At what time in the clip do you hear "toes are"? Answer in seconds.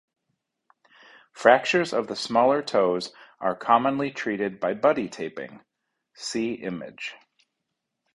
2.63-3.55